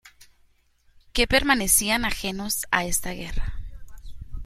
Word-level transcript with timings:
que 1.13 1.27
permanecían 1.27 2.05
ajenos 2.05 2.65
a 2.71 2.85
esta 2.85 3.11
guerra 3.11 3.53